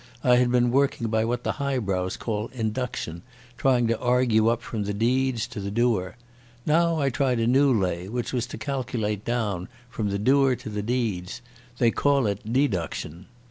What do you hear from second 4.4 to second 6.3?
up from the deeds to the doer.